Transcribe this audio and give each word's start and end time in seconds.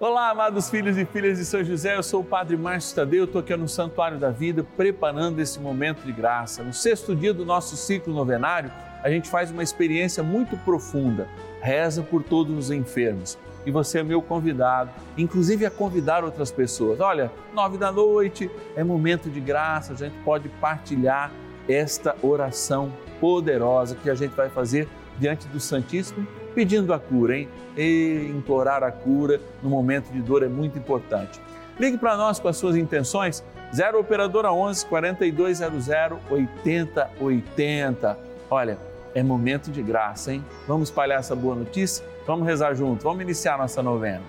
Olá, 0.00 0.30
amados 0.30 0.70
filhos 0.70 0.96
e 0.96 1.04
filhas 1.04 1.38
de 1.38 1.44
São 1.44 1.64
José, 1.64 1.96
eu 1.96 2.04
sou 2.04 2.20
o 2.20 2.24
Padre 2.24 2.56
Márcio 2.56 2.94
Tadeu, 2.94 3.24
estou 3.24 3.40
aqui 3.40 3.56
no 3.56 3.66
Santuário 3.66 4.16
da 4.16 4.30
Vida 4.30 4.64
preparando 4.76 5.40
esse 5.40 5.58
momento 5.58 6.02
de 6.02 6.12
graça. 6.12 6.62
No 6.62 6.72
sexto 6.72 7.16
dia 7.16 7.34
do 7.34 7.44
nosso 7.44 7.76
ciclo 7.76 8.14
novenário, 8.14 8.70
a 9.02 9.10
gente 9.10 9.28
faz 9.28 9.50
uma 9.50 9.60
experiência 9.60 10.22
muito 10.22 10.56
profunda, 10.58 11.26
reza 11.60 12.00
por 12.00 12.22
todos 12.22 12.56
os 12.56 12.70
enfermos. 12.70 13.36
E 13.66 13.72
você 13.72 13.98
é 13.98 14.02
meu 14.04 14.22
convidado, 14.22 14.92
inclusive 15.16 15.66
a 15.66 15.70
convidar 15.70 16.22
outras 16.22 16.52
pessoas. 16.52 17.00
Olha, 17.00 17.28
nove 17.52 17.76
da 17.76 17.90
noite 17.90 18.48
é 18.76 18.84
momento 18.84 19.28
de 19.28 19.40
graça, 19.40 19.94
a 19.94 19.96
gente 19.96 20.14
pode 20.24 20.48
partilhar 20.60 21.32
esta 21.68 22.14
oração 22.22 22.92
poderosa 23.18 23.96
que 23.96 24.08
a 24.08 24.14
gente 24.14 24.36
vai 24.36 24.48
fazer 24.48 24.86
diante 25.18 25.48
do 25.48 25.58
Santíssimo 25.58 26.24
pedindo 26.58 26.92
a 26.92 26.98
cura, 26.98 27.38
hein? 27.38 27.48
E 27.76 28.32
implorar 28.36 28.82
a 28.82 28.90
cura 28.90 29.40
no 29.62 29.70
momento 29.70 30.10
de 30.10 30.20
dor 30.20 30.42
é 30.42 30.48
muito 30.48 30.76
importante. 30.76 31.40
Ligue 31.78 31.96
para 31.96 32.16
nós 32.16 32.40
com 32.40 32.48
as 32.48 32.56
suas 32.56 32.74
intenções, 32.74 33.44
0 33.72 34.00
Operadora 34.00 34.52
11 34.52 34.84
4200 34.86 35.86
8080. 36.28 38.18
Olha, 38.50 38.76
é 39.14 39.22
momento 39.22 39.70
de 39.70 39.80
graça, 39.80 40.32
hein? 40.32 40.44
Vamos 40.66 40.88
espalhar 40.88 41.20
essa 41.20 41.36
boa 41.36 41.54
notícia? 41.54 42.04
Vamos 42.26 42.44
rezar 42.44 42.74
juntos, 42.74 43.04
vamos 43.04 43.22
iniciar 43.22 43.56
nossa 43.56 43.80
novena. 43.80 44.24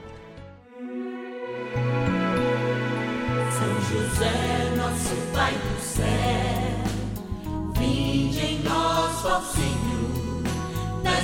São 3.51 3.81
José, 3.89 4.48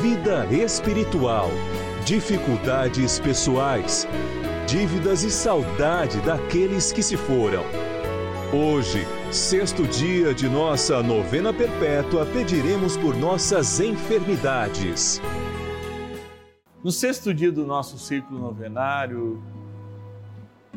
vida 0.00 0.46
espiritual, 0.52 1.48
dificuldades 2.04 3.18
pessoais, 3.18 4.06
dívidas 4.66 5.22
e 5.24 5.30
saudade 5.30 6.20
daqueles 6.20 6.92
que 6.92 7.02
se 7.02 7.16
foram. 7.16 7.62
Hoje, 8.52 9.06
sexto 9.32 9.86
dia 9.86 10.34
de 10.34 10.48
nossa 10.48 11.02
novena 11.02 11.52
perpétua, 11.52 12.26
pediremos 12.26 12.96
por 12.96 13.16
nossas 13.16 13.80
enfermidades. 13.80 15.20
No 16.84 16.92
sexto 16.92 17.32
dia 17.32 17.50
do 17.50 17.66
nosso 17.66 17.98
ciclo 17.98 18.38
novenário, 18.38 19.42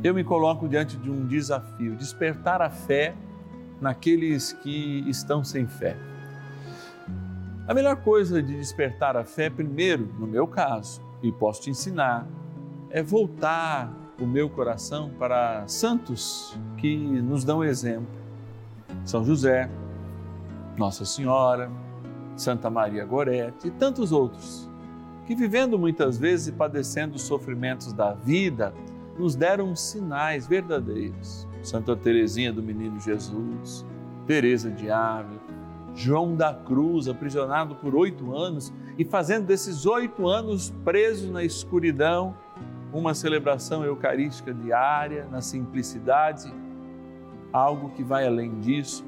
eu 0.01 0.13
me 0.13 0.23
coloco 0.23 0.67
diante 0.67 0.95
de 0.95 1.11
um 1.11 1.27
desafio: 1.27 1.95
despertar 1.95 2.61
a 2.61 2.69
fé 2.69 3.13
naqueles 3.81 4.53
que 4.53 5.03
estão 5.07 5.43
sem 5.43 5.67
fé. 5.67 6.08
A 7.69 7.73
melhor 7.75 7.97
coisa 7.97 8.41
de 8.41 8.57
despertar 8.57 9.15
a 9.15 9.23
fé, 9.23 9.47
primeiro, 9.47 10.09
no 10.17 10.25
meu 10.25 10.47
caso, 10.47 10.99
e 11.21 11.31
posso 11.31 11.61
te 11.61 11.69
ensinar, 11.69 12.27
é 12.89 13.03
voltar 13.03 13.93
o 14.19 14.25
meu 14.25 14.49
coração 14.49 15.11
para 15.19 15.67
santos 15.67 16.57
que 16.77 16.97
nos 16.97 17.43
dão 17.43 17.63
exemplo. 17.63 18.09
São 19.05 19.23
José, 19.23 19.69
Nossa 20.79 21.05
Senhora, 21.05 21.69
Santa 22.35 22.71
Maria 22.71 23.05
Gorete 23.05 23.67
e 23.67 23.71
tantos 23.71 24.11
outros, 24.11 24.67
que 25.27 25.35
vivendo 25.35 25.77
muitas 25.77 26.17
vezes 26.17 26.47
e 26.47 26.51
padecendo 26.51 27.17
os 27.17 27.21
sofrimentos 27.21 27.93
da 27.93 28.15
vida, 28.15 28.73
nos 29.15 29.35
deram 29.35 29.75
sinais 29.75 30.47
verdadeiros. 30.47 31.47
Santa 31.61 31.95
Teresinha 31.95 32.51
do 32.51 32.63
Menino 32.63 32.99
Jesus, 32.99 33.85
Teresa 34.25 34.71
de 34.71 34.89
Ávila, 34.89 35.58
João 35.99 36.33
da 36.33 36.53
Cruz, 36.53 37.09
aprisionado 37.09 37.75
por 37.75 37.93
oito 37.93 38.33
anos 38.33 38.73
e 38.97 39.03
fazendo 39.03 39.45
desses 39.45 39.85
oito 39.85 40.29
anos 40.29 40.73
preso 40.85 41.29
na 41.29 41.43
escuridão, 41.43 42.33
uma 42.93 43.13
celebração 43.13 43.83
eucarística 43.83 44.53
diária, 44.53 45.27
na 45.29 45.41
simplicidade, 45.41 46.53
algo 47.51 47.89
que 47.89 48.01
vai 48.01 48.25
além 48.25 48.61
disso, 48.61 49.05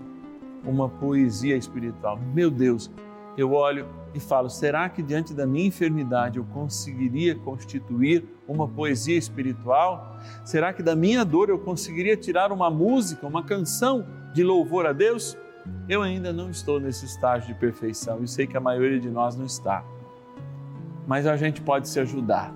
uma 0.65 0.89
poesia 0.89 1.55
espiritual. 1.55 2.19
Meu 2.33 2.51
Deus, 2.51 2.91
eu 3.37 3.53
olho 3.53 3.87
e 4.13 4.19
falo: 4.19 4.49
será 4.49 4.89
que 4.89 5.01
diante 5.01 5.33
da 5.33 5.47
minha 5.47 5.67
enfermidade 5.67 6.39
eu 6.39 6.43
conseguiria 6.43 7.35
constituir 7.35 8.25
uma 8.45 8.67
poesia 8.67 9.17
espiritual? 9.17 10.17
Será 10.43 10.73
que 10.73 10.83
da 10.83 10.93
minha 10.93 11.23
dor 11.23 11.47
eu 11.47 11.57
conseguiria 11.57 12.17
tirar 12.17 12.51
uma 12.51 12.69
música, 12.69 13.25
uma 13.25 13.43
canção 13.43 14.05
de 14.33 14.43
louvor 14.43 14.85
a 14.85 14.91
Deus? 14.91 15.37
Eu 15.87 16.01
ainda 16.01 16.31
não 16.31 16.49
estou 16.49 16.79
nesse 16.79 17.05
estágio 17.05 17.53
de 17.53 17.59
perfeição 17.59 18.23
e 18.23 18.27
sei 18.27 18.47
que 18.47 18.57
a 18.57 18.61
maioria 18.61 18.99
de 18.99 19.09
nós 19.09 19.35
não 19.35 19.45
está. 19.45 19.83
Mas 21.07 21.27
a 21.27 21.35
gente 21.35 21.61
pode 21.61 21.89
se 21.89 21.99
ajudar. 21.99 22.53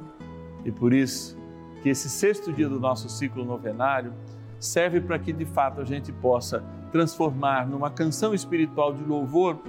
E 0.63 0.71
por 0.71 0.93
isso 0.93 1.37
que 1.81 1.89
esse 1.89 2.09
sexto 2.09 2.51
dia 2.51 2.67
do 2.67 2.79
nosso 2.79 3.09
ciclo 3.09 3.45
novenário 3.45 4.13
serve 4.59 5.01
para 5.01 5.19
que 5.19 5.31
de 5.31 5.45
fato 5.45 5.81
a 5.81 5.83
gente 5.83 6.11
possa 6.11 6.63
transformar 6.91 7.67
numa 7.67 7.89
canção 7.89 8.33
espiritual 8.33 8.93
de 8.93 9.03
louvor 9.03 9.59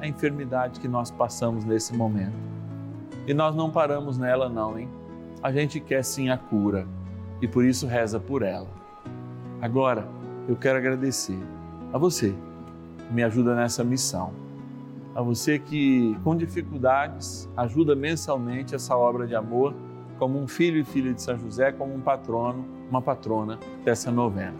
a 0.00 0.06
enfermidade 0.06 0.80
que 0.80 0.88
nós 0.88 1.10
passamos 1.10 1.64
nesse 1.64 1.94
momento. 1.94 2.36
E 3.26 3.34
nós 3.34 3.54
não 3.54 3.70
paramos 3.70 4.18
nela 4.18 4.48
não, 4.48 4.78
hein? 4.78 4.88
A 5.42 5.50
gente 5.50 5.80
quer 5.80 6.04
sim 6.04 6.30
a 6.30 6.38
cura 6.38 6.86
e 7.42 7.48
por 7.48 7.64
isso 7.64 7.86
reza 7.86 8.20
por 8.20 8.42
ela. 8.42 8.68
Agora, 9.60 10.06
eu 10.48 10.56
quero 10.56 10.78
agradecer 10.78 11.38
a 11.92 11.98
você 11.98 12.34
me 13.10 13.22
ajuda 13.22 13.54
nessa 13.54 13.84
missão. 13.84 14.32
A 15.14 15.22
você 15.22 15.58
que, 15.58 16.16
com 16.22 16.36
dificuldades, 16.36 17.48
ajuda 17.56 17.94
mensalmente 17.94 18.74
essa 18.74 18.96
obra 18.96 19.26
de 19.26 19.34
amor, 19.34 19.74
como 20.18 20.38
um 20.38 20.46
filho 20.46 20.78
e 20.78 20.84
filha 20.84 21.12
de 21.14 21.22
São 21.22 21.38
José, 21.38 21.72
como 21.72 21.94
um 21.94 22.00
patrono, 22.00 22.66
uma 22.90 23.00
patrona 23.00 23.58
dessa 23.84 24.10
novena. 24.10 24.54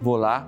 Vou 0.00 0.16
lá 0.16 0.46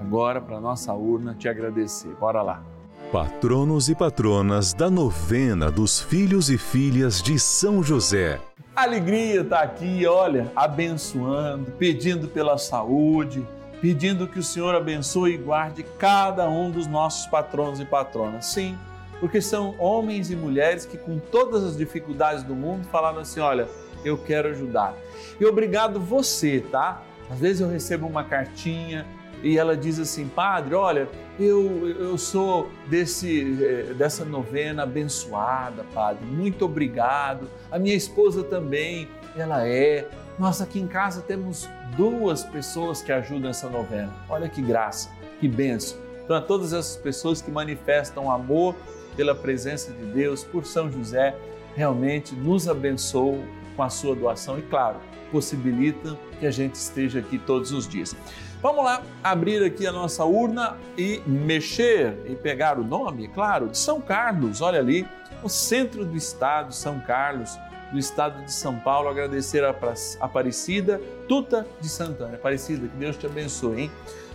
agora 0.00 0.40
para 0.40 0.58
a 0.58 0.60
nossa 0.60 0.92
urna 0.94 1.34
te 1.34 1.48
agradecer. 1.48 2.14
Bora 2.20 2.40
lá. 2.40 2.62
Patronos 3.10 3.88
e 3.88 3.94
patronas 3.94 4.72
da 4.72 4.90
novena 4.90 5.70
dos 5.70 6.00
filhos 6.00 6.50
e 6.50 6.58
filhas 6.58 7.22
de 7.22 7.38
São 7.38 7.82
José. 7.82 8.40
alegria 8.76 9.40
está 9.40 9.60
aqui, 9.60 10.06
olha, 10.06 10.52
abençoando, 10.54 11.72
pedindo 11.72 12.28
pela 12.28 12.58
saúde 12.58 13.44
pedindo 13.80 14.26
que 14.26 14.38
o 14.38 14.42
Senhor 14.42 14.74
abençoe 14.74 15.34
e 15.34 15.36
guarde 15.36 15.84
cada 15.98 16.48
um 16.48 16.70
dos 16.70 16.86
nossos 16.86 17.26
patronos 17.26 17.80
e 17.80 17.84
patronas. 17.84 18.46
Sim, 18.46 18.76
porque 19.20 19.40
são 19.40 19.74
homens 19.78 20.30
e 20.30 20.36
mulheres 20.36 20.84
que, 20.84 20.96
com 20.96 21.18
todas 21.18 21.64
as 21.64 21.76
dificuldades 21.76 22.42
do 22.42 22.54
mundo, 22.54 22.86
falaram 22.88 23.20
assim: 23.20 23.40
olha, 23.40 23.68
eu 24.04 24.16
quero 24.16 24.48
ajudar. 24.48 24.94
E 25.40 25.44
obrigado 25.44 26.00
você, 26.00 26.64
tá? 26.70 27.02
Às 27.30 27.38
vezes 27.38 27.60
eu 27.60 27.68
recebo 27.68 28.06
uma 28.06 28.24
cartinha 28.24 29.06
e 29.42 29.58
ela 29.58 29.76
diz 29.76 29.98
assim: 29.98 30.26
Padre, 30.28 30.74
olha, 30.74 31.08
eu, 31.38 31.88
eu 31.98 32.18
sou 32.18 32.70
desse, 32.86 33.58
eh, 33.62 33.94
dessa 33.94 34.24
novena 34.24 34.82
abençoada, 34.82 35.84
Padre, 35.94 36.24
muito 36.24 36.64
obrigado. 36.64 37.48
A 37.70 37.78
minha 37.78 37.94
esposa 37.94 38.42
também, 38.42 39.08
ela 39.36 39.66
é 39.66 40.08
Nós 40.38 40.62
aqui 40.62 40.78
em 40.78 40.86
casa 40.86 41.20
temos 41.20 41.68
duas 41.96 42.44
pessoas 42.44 43.02
que 43.02 43.10
ajudam 43.10 43.50
essa 43.50 43.68
novena. 43.68 44.14
Olha 44.28 44.48
que 44.48 44.62
graça, 44.62 45.10
que 45.40 45.48
benção. 45.48 45.98
Então, 46.22 46.36
a 46.36 46.40
todas 46.40 46.72
essas 46.72 46.96
pessoas 46.96 47.42
que 47.42 47.50
manifestam 47.50 48.30
amor 48.30 48.76
pela 49.16 49.34
presença 49.34 49.90
de 49.90 50.04
Deus, 50.04 50.44
por 50.44 50.64
São 50.64 50.92
José, 50.92 51.34
realmente 51.74 52.36
nos 52.36 52.68
abençoam 52.68 53.42
com 53.74 53.82
a 53.82 53.88
sua 53.88 54.14
doação 54.14 54.58
e, 54.58 54.62
claro, 54.62 54.98
possibilita 55.32 56.16
que 56.38 56.46
a 56.46 56.52
gente 56.52 56.76
esteja 56.76 57.18
aqui 57.18 57.36
todos 57.38 57.72
os 57.72 57.88
dias. 57.88 58.14
Vamos 58.62 58.84
lá 58.84 59.02
abrir 59.24 59.64
aqui 59.64 59.88
a 59.88 59.92
nossa 59.92 60.24
urna 60.24 60.76
e 60.96 61.20
mexer 61.26 62.16
e 62.26 62.36
pegar 62.36 62.78
o 62.78 62.84
nome, 62.84 63.26
claro, 63.26 63.68
de 63.68 63.78
São 63.78 64.00
Carlos. 64.00 64.60
Olha 64.60 64.78
ali, 64.78 65.04
o 65.42 65.48
centro 65.48 66.04
do 66.04 66.16
estado, 66.16 66.72
São 66.72 67.00
Carlos, 67.00 67.58
do 67.92 67.98
estado 67.98 68.44
de 68.44 68.52
São 68.52 68.78
Paulo. 68.78 69.08
Agradecer 69.08 69.64
a 69.64 69.74
Aparecida 70.20 71.00
Tuta 71.28 71.66
de 71.80 71.88
Santana. 71.88 72.34
Aparecida, 72.34 72.86
que 72.86 72.96
Deus 72.96 73.16
te 73.16 73.26
abençoe, 73.26 73.82
hein? 73.82 73.90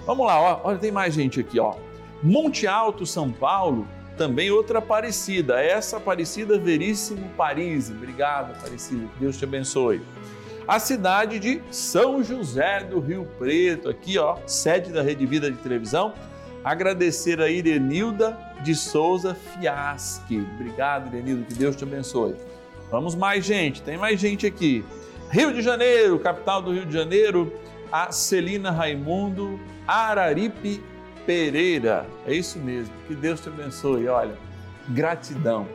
Vamos 0.06 0.26
lá, 0.28 0.40
ó, 0.40 0.62
olha, 0.64 0.78
tem 0.78 0.92
mais 0.92 1.14
gente 1.14 1.40
aqui, 1.40 1.60
ó. 1.60 1.76
Monte 2.22 2.68
Alto, 2.68 3.06
São 3.06 3.32
Paulo, 3.32 3.88
também 4.18 4.52
outra 4.52 4.80
Aparecida, 4.80 5.62
essa 5.62 5.98
Aparecida 5.98 6.58
Veríssimo 6.58 7.30
Paris. 7.38 7.90
Obrigado, 7.90 8.52
Aparecida, 8.52 9.08
que 9.14 9.20
Deus 9.20 9.38
te 9.38 9.46
abençoe 9.46 10.02
a 10.68 10.80
cidade 10.80 11.40
de 11.40 11.62
São 11.72 12.24
José 12.24 12.84
do 12.84 13.00
Rio 13.00 13.28
Preto, 13.38 13.90
aqui 13.90 14.18
ó, 14.18 14.38
sede 14.48 14.92
da 14.92 15.02
Rede 15.02 15.26
Vida 15.26 15.52
de 15.52 15.58
Televisão. 15.58 16.14
Agradecer 16.64 17.42
a 17.42 17.50
Irenilda 17.50 18.38
de 18.64 18.74
Souza 18.74 19.36
Fiaschi. 19.36 20.48
Obrigado, 20.56 21.14
Irenilda, 21.14 21.44
que 21.46 21.54
Deus 21.54 21.76
te 21.76 21.84
abençoe. 21.84 22.36
Vamos 22.94 23.16
mais 23.16 23.44
gente, 23.44 23.82
tem 23.82 23.98
mais 23.98 24.20
gente 24.20 24.46
aqui. 24.46 24.86
Rio 25.32 25.52
de 25.52 25.64
Janeiro, 25.64 26.20
capital 26.20 26.62
do 26.62 26.72
Rio 26.72 26.86
de 26.86 26.94
Janeiro, 26.94 27.52
a 27.92 28.12
Celina 28.12 28.70
Raimundo 28.70 29.60
Araripe 29.88 30.80
Pereira. 31.26 32.06
É 32.24 32.36
isso 32.36 32.60
mesmo, 32.60 32.94
que 33.08 33.16
Deus 33.16 33.42
te 33.42 33.50
abençoe. 33.50 34.08
Olha, 34.08 34.38
gratidão. 34.90 35.68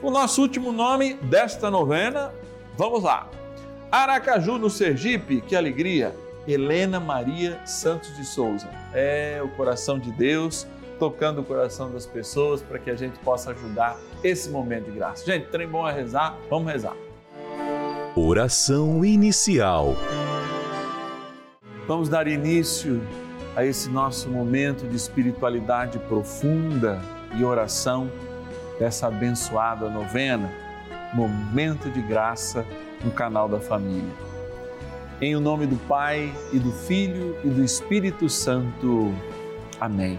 O 0.00 0.12
nosso 0.12 0.40
último 0.40 0.70
nome 0.70 1.14
desta 1.14 1.72
novena, 1.72 2.32
vamos 2.78 3.02
lá. 3.02 3.28
Aracaju, 3.90 4.56
no 4.56 4.70
Sergipe, 4.70 5.40
que 5.40 5.56
alegria! 5.56 6.14
Helena 6.46 7.00
Maria 7.00 7.66
Santos 7.66 8.16
de 8.16 8.24
Souza. 8.24 8.70
É 8.94 9.40
o 9.42 9.48
coração 9.48 9.98
de 9.98 10.12
Deus 10.12 10.68
tocando 11.00 11.40
o 11.40 11.44
coração 11.44 11.90
das 11.90 12.04
pessoas 12.04 12.60
para 12.60 12.78
que 12.78 12.90
a 12.90 12.94
gente 12.94 13.18
possa 13.20 13.52
ajudar 13.52 13.98
esse 14.22 14.50
momento 14.50 14.84
de 14.84 14.98
graça. 14.98 15.24
Gente, 15.24 15.46
trem 15.46 15.66
bom 15.66 15.84
a 15.84 15.90
rezar, 15.90 16.38
vamos 16.50 16.70
rezar. 16.70 16.94
Oração 18.14 19.02
inicial. 19.02 19.96
Vamos 21.88 22.10
dar 22.10 22.28
início 22.28 23.00
a 23.56 23.64
esse 23.64 23.88
nosso 23.88 24.28
momento 24.28 24.86
de 24.86 24.94
espiritualidade 24.94 25.98
profunda 26.00 27.00
e 27.34 27.42
oração 27.42 28.10
dessa 28.78 29.06
abençoada 29.06 29.88
novena, 29.88 30.52
momento 31.14 31.90
de 31.90 32.02
graça 32.02 32.64
no 33.02 33.10
canal 33.10 33.48
da 33.48 33.58
família. 33.58 34.12
Em 35.20 35.34
o 35.34 35.40
nome 35.40 35.66
do 35.66 35.76
Pai 35.88 36.32
e 36.52 36.58
do 36.58 36.72
Filho 36.72 37.36
e 37.42 37.48
do 37.48 37.64
Espírito 37.64 38.28
Santo. 38.28 39.12
Amém. 39.80 40.18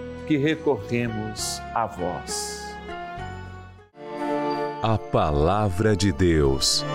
que 0.27 0.37
recorremos 0.37 1.61
a 1.73 1.85
vós. 1.85 2.61
A 4.83 4.97
Palavra 4.97 5.95
de 5.95 6.11
Deus. 6.11 6.85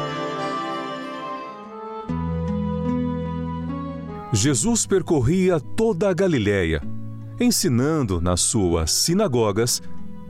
Jesus 4.33 4.87
percorria 4.87 5.61
toda 5.61 6.11
a 6.11 6.14
Galiléia, 6.14 6.83
ensinando 7.40 8.21
nas 8.21 8.40
suas 8.40 8.90
sinagogas 8.90 9.80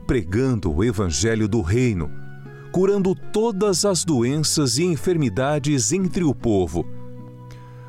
pregando 0.07 0.73
o 0.73 0.83
Evangelho 0.85 1.49
do 1.49 1.61
Reino, 1.61 2.09
curando 2.71 3.13
todas 3.13 3.83
as 3.83 4.05
doenças 4.05 4.77
e 4.77 4.85
enfermidades 4.85 5.91
entre 5.91 6.23
o 6.23 6.33
povo. 6.33 6.85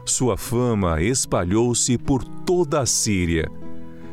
Sua 0.04 0.36
fama 0.36 1.00
espalhou-se 1.00 1.96
por 1.96 2.24
toda 2.24 2.80
a 2.80 2.86
Síria. 2.86 3.48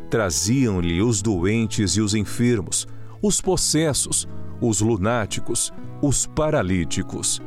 Traziam-lhe 0.10 1.02
os 1.02 1.22
doentes 1.22 1.98
e 1.98 2.02
os 2.02 2.14
enfermos, 2.14 2.88
os 3.22 3.42
possessos, 3.42 4.28
os 4.62 4.82
lunáticos, 4.82 5.74
os 6.02 6.26
paralíticos. 6.26 7.42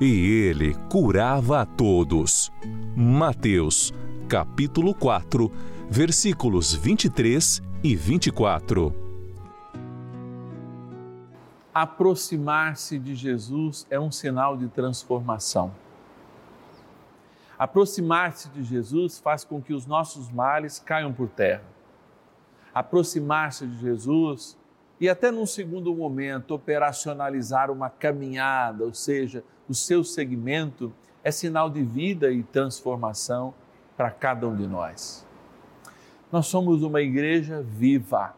E 0.00 0.46
ele 0.46 0.74
curava 0.90 1.62
a 1.62 1.66
todos. 1.66 2.50
Mateus, 2.96 3.92
capítulo 4.28 4.94
4, 4.94 5.50
versículos 5.90 6.74
23 6.74 7.62
e 7.82 7.96
24 7.96 9.02
aproximar-se 11.74 12.98
de 12.98 13.14
Jesus 13.14 13.86
é 13.88 13.98
um 13.98 14.10
sinal 14.10 14.56
de 14.56 14.68
transformação. 14.68 15.72
Aproximar-se 17.58 18.48
de 18.50 18.62
Jesus 18.62 19.18
faz 19.18 19.44
com 19.44 19.62
que 19.62 19.72
os 19.72 19.86
nossos 19.86 20.30
males 20.30 20.78
caiam 20.78 21.12
por 21.12 21.28
terra. 21.28 21.62
Aproximar-se 22.74 23.66
de 23.66 23.78
Jesus 23.78 24.56
e 25.00 25.08
até 25.08 25.30
num 25.30 25.46
segundo 25.46 25.94
momento 25.94 26.54
operacionalizar 26.54 27.70
uma 27.70 27.90
caminhada, 27.90 28.84
ou 28.84 28.94
seja, 28.94 29.44
o 29.68 29.74
seu 29.74 30.04
segmento 30.04 30.92
é 31.24 31.30
sinal 31.30 31.68
de 31.68 31.82
vida 31.82 32.30
e 32.30 32.42
transformação 32.42 33.54
para 33.96 34.10
cada 34.10 34.48
um 34.48 34.56
de 34.56 34.66
nós. 34.66 35.26
Nós 36.30 36.46
somos 36.46 36.82
uma 36.82 37.00
igreja 37.00 37.62
viva 37.62 38.34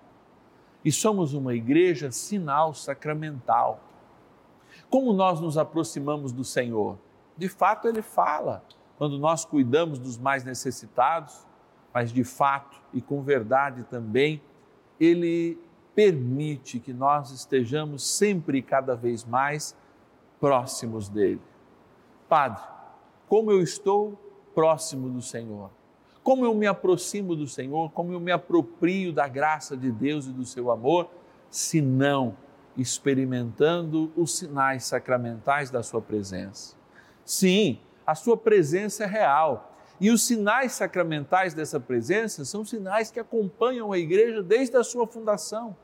e 0.85 0.91
somos 0.91 1.33
uma 1.33 1.55
igreja 1.55 2.11
sinal 2.11 2.75
sacramental. 2.75 3.81
Como 4.91 5.13
nós 5.13 5.41
nos 5.41 5.57
aproximamos 5.57 6.33
do 6.33 6.45
Senhor? 6.45 6.99
De 7.37 7.49
fato, 7.49 7.89
Ele 7.89 8.03
fala 8.03 8.65
quando 8.97 9.19
nós 9.19 9.45
cuidamos 9.45 9.99
dos 9.99 10.19
mais 10.19 10.45
necessitados, 10.45 11.47
mas 11.95 12.13
de 12.13 12.25
fato 12.25 12.77
e 12.93 13.01
com 13.01 13.23
verdade 13.23 13.85
também, 13.85 14.43
Ele 14.99 15.57
permite 15.95 16.81
que 16.81 16.93
nós 16.93 17.31
estejamos 17.31 18.05
sempre 18.05 18.59
e 18.59 18.63
cada 18.63 18.97
vez 18.97 19.25
mais 19.25 19.77
próximos 20.41 21.09
dele. 21.09 21.41
Padre, 22.29 22.63
como 23.29 23.53
eu 23.53 23.63
estou 23.63 24.19
próximo 24.55 25.09
do 25.09 25.23
Senhor? 25.23 25.71
Como 26.23 26.45
eu 26.45 26.55
me 26.55 26.67
aproximo 26.67 27.37
do 27.37 27.47
Senhor? 27.47 27.91
Como 27.93 28.13
eu 28.13 28.19
me 28.19 28.33
aproprio 28.33 29.13
da 29.13 29.29
graça 29.29 29.77
de 29.77 29.93
Deus 29.93 30.27
e 30.27 30.31
do 30.31 30.45
seu 30.45 30.71
amor, 30.71 31.09
se 31.51 31.81
não 31.81 32.37
experimentando 32.77 34.13
os 34.17 34.37
sinais 34.37 34.85
sacramentais 34.85 35.71
da 35.71 35.83
sua 35.83 36.01
presença? 36.01 36.75
Sim, 37.25 37.79
a 38.07 38.15
sua 38.15 38.37
presença 38.37 39.05
é 39.05 39.07
real. 39.07 39.74
E 40.01 40.11
os 40.11 40.27
sinais 40.27 40.73
sacramentais 40.73 41.55
dessa 41.55 41.79
presença 41.79 42.45
são 42.45 42.65
sinais 42.65 43.11
que 43.11 43.21
acompanham 43.21 43.93
a 43.93 43.99
igreja 43.99 44.43
desde 44.43 44.77
a 44.77 44.85
sua 44.85 45.07
fundação. 45.07 45.77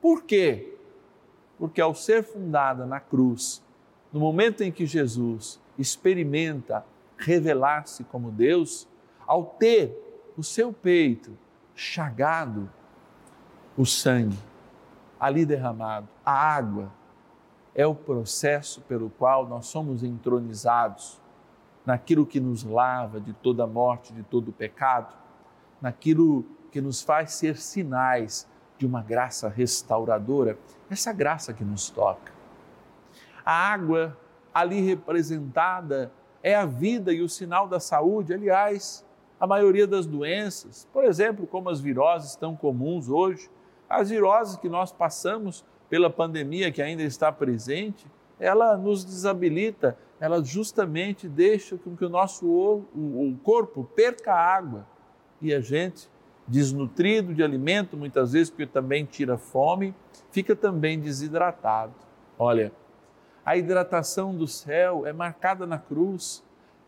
Por 0.00 0.22
quê? 0.22 0.74
Porque 1.58 1.80
ao 1.80 1.94
ser 1.94 2.22
fundada 2.22 2.86
na 2.86 3.00
cruz, 3.00 3.62
no 4.12 4.20
momento 4.20 4.62
em 4.62 4.72
que 4.72 4.86
Jesus 4.86 5.60
experimenta 5.78 6.84
revelar-se 7.16 8.04
como 8.04 8.30
Deus, 8.30 8.88
ao 9.26 9.44
ter 9.44 10.30
o 10.36 10.42
seu 10.42 10.72
peito 10.72 11.36
chagado, 11.74 12.70
o 13.76 13.84
sangue 13.84 14.38
ali 15.20 15.44
derramado, 15.44 16.08
a 16.24 16.32
água, 16.32 16.92
é 17.74 17.86
o 17.86 17.94
processo 17.94 18.80
pelo 18.82 19.10
qual 19.10 19.46
nós 19.46 19.66
somos 19.66 20.02
entronizados 20.02 21.20
naquilo 21.88 22.26
que 22.26 22.38
nos 22.38 22.64
lava 22.64 23.18
de 23.18 23.32
toda 23.32 23.66
morte, 23.66 24.12
de 24.12 24.22
todo 24.22 24.52
pecado, 24.52 25.16
naquilo 25.80 26.44
que 26.70 26.82
nos 26.82 27.00
faz 27.00 27.32
ser 27.32 27.56
sinais 27.56 28.46
de 28.76 28.84
uma 28.84 29.00
graça 29.00 29.48
restauradora, 29.48 30.58
essa 30.90 31.14
graça 31.14 31.54
que 31.54 31.64
nos 31.64 31.88
toca. 31.88 32.30
A 33.42 33.72
água 33.72 34.14
ali 34.52 34.82
representada 34.82 36.12
é 36.42 36.54
a 36.54 36.66
vida 36.66 37.10
e 37.10 37.22
o 37.22 37.28
sinal 37.28 37.66
da 37.66 37.80
saúde, 37.80 38.34
aliás, 38.34 39.02
a 39.40 39.46
maioria 39.46 39.86
das 39.86 40.04
doenças, 40.04 40.86
por 40.92 41.04
exemplo, 41.04 41.46
como 41.46 41.70
as 41.70 41.80
viroses 41.80 42.36
tão 42.36 42.54
comuns 42.54 43.08
hoje, 43.08 43.48
as 43.88 44.10
viroses 44.10 44.58
que 44.58 44.68
nós 44.68 44.92
passamos 44.92 45.64
pela 45.88 46.10
pandemia 46.10 46.70
que 46.70 46.82
ainda 46.82 47.02
está 47.02 47.32
presente, 47.32 48.06
ela 48.38 48.76
nos 48.76 49.04
desabilita, 49.04 49.96
ela 50.20 50.42
justamente 50.42 51.28
deixa 51.28 51.76
com 51.76 51.96
que 51.96 52.04
o 52.04 52.08
nosso 52.08 52.46
o, 52.46 53.36
corpo 53.42 53.84
perca 53.84 54.32
água 54.32 54.86
e 55.40 55.52
a 55.52 55.60
gente 55.60 56.10
desnutrido 56.46 57.34
de 57.34 57.42
alimento, 57.42 57.96
muitas 57.96 58.32
vezes 58.32 58.48
porque 58.48 58.66
também 58.66 59.04
tira 59.04 59.36
fome, 59.36 59.94
fica 60.30 60.56
também 60.56 60.98
desidratado. 60.98 61.92
Olha, 62.38 62.72
a 63.44 63.56
hidratação 63.56 64.34
do 64.34 64.46
céu 64.46 65.06
é 65.06 65.12
marcada 65.12 65.66
na 65.66 65.78
cruz. 65.78 66.44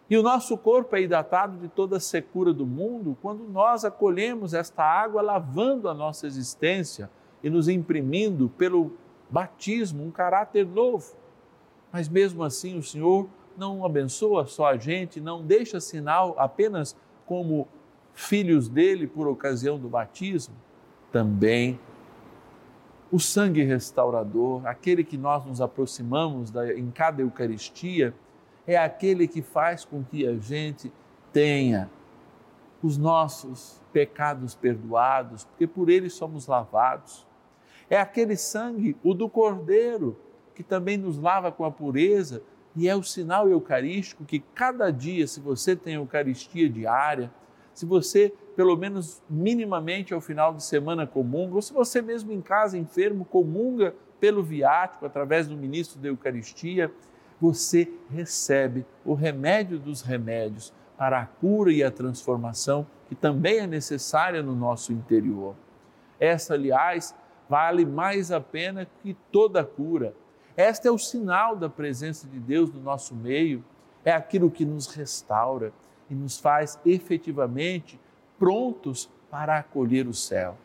E 0.08 0.16
o 0.16 0.22
nosso 0.22 0.58
corpo 0.58 0.96
é 0.96 1.02
hidratado 1.02 1.56
de 1.58 1.68
toda 1.68 1.98
a 1.98 2.00
secura 2.00 2.52
do 2.52 2.66
mundo 2.66 3.16
quando 3.22 3.44
nós 3.44 3.84
acolhemos 3.84 4.54
esta 4.54 4.82
água 4.82 5.22
lavando 5.22 5.88
a 5.88 5.94
nossa 5.94 6.26
existência 6.26 7.08
e 7.44 7.48
nos 7.48 7.68
imprimindo 7.68 8.48
pelo 8.48 8.96
batismo 9.30 10.04
um 10.04 10.10
caráter 10.10 10.66
novo. 10.66 11.19
Mas 11.92 12.08
mesmo 12.08 12.42
assim 12.42 12.78
o 12.78 12.82
Senhor 12.82 13.28
não 13.56 13.84
abençoa 13.84 14.46
só 14.46 14.66
a 14.66 14.76
gente, 14.76 15.20
não 15.20 15.44
deixa 15.44 15.80
sinal 15.80 16.34
apenas 16.38 16.96
como 17.26 17.68
filhos 18.14 18.68
dele 18.68 19.06
por 19.06 19.28
ocasião 19.28 19.78
do 19.78 19.88
batismo, 19.88 20.54
também 21.12 21.78
o 23.10 23.18
sangue 23.18 23.62
restaurador, 23.64 24.64
aquele 24.66 25.02
que 25.02 25.18
nós 25.18 25.44
nos 25.44 25.60
aproximamos 25.60 26.50
da, 26.50 26.72
em 26.72 26.90
cada 26.90 27.22
Eucaristia, 27.22 28.14
é 28.66 28.76
aquele 28.76 29.26
que 29.26 29.42
faz 29.42 29.84
com 29.84 30.04
que 30.04 30.26
a 30.26 30.36
gente 30.36 30.92
tenha 31.32 31.90
os 32.82 32.96
nossos 32.96 33.82
pecados 33.92 34.54
perdoados, 34.54 35.44
porque 35.44 35.66
por 35.66 35.90
ele 35.90 36.08
somos 36.08 36.46
lavados. 36.46 37.26
É 37.88 37.98
aquele 37.98 38.36
sangue, 38.36 38.96
o 39.02 39.12
do 39.12 39.28
Cordeiro, 39.28 40.16
que 40.60 40.68
também 40.68 40.98
nos 40.98 41.18
lava 41.18 41.50
com 41.50 41.64
a 41.64 41.70
pureza 41.70 42.42
e 42.76 42.86
é 42.86 42.94
o 42.94 43.02
sinal 43.02 43.48
eucarístico 43.48 44.26
que 44.26 44.40
cada 44.54 44.90
dia, 44.90 45.26
se 45.26 45.40
você 45.40 45.74
tem 45.74 45.94
Eucaristia 45.94 46.68
diária, 46.68 47.32
se 47.72 47.86
você, 47.86 48.30
pelo 48.54 48.76
menos 48.76 49.22
minimamente 49.28 50.12
ao 50.12 50.20
final 50.20 50.52
de 50.52 50.62
semana, 50.62 51.06
comunga, 51.06 51.54
ou 51.54 51.62
se 51.62 51.72
você 51.72 52.02
mesmo 52.02 52.30
em 52.30 52.42
casa, 52.42 52.76
enfermo, 52.76 53.24
comunga 53.24 53.94
pelo 54.20 54.42
viático, 54.42 55.06
através 55.06 55.48
do 55.48 55.56
ministro 55.56 55.98
da 55.98 56.08
Eucaristia, 56.08 56.92
você 57.40 57.90
recebe 58.10 58.84
o 59.02 59.14
remédio 59.14 59.78
dos 59.78 60.02
remédios 60.02 60.74
para 60.98 61.22
a 61.22 61.24
cura 61.24 61.72
e 61.72 61.82
a 61.82 61.90
transformação 61.90 62.86
que 63.08 63.14
também 63.14 63.60
é 63.60 63.66
necessária 63.66 64.42
no 64.42 64.54
nosso 64.54 64.92
interior. 64.92 65.56
Essa, 66.20 66.52
aliás, 66.52 67.14
vale 67.48 67.86
mais 67.86 68.30
a 68.30 68.40
pena 68.40 68.86
que 69.02 69.16
toda 69.32 69.62
a 69.62 69.64
cura. 69.64 70.14
Este 70.60 70.86
é 70.86 70.90
o 70.90 70.98
sinal 70.98 71.56
da 71.56 71.70
presença 71.70 72.28
de 72.28 72.38
Deus 72.38 72.70
no 72.70 72.82
nosso 72.82 73.14
meio, 73.14 73.64
é 74.04 74.12
aquilo 74.12 74.50
que 74.50 74.62
nos 74.62 74.88
restaura 74.88 75.72
e 76.10 76.14
nos 76.14 76.38
faz 76.38 76.78
efetivamente 76.84 77.98
prontos 78.38 79.08
para 79.30 79.56
acolher 79.56 80.06
o 80.06 80.12
céu. 80.12 80.58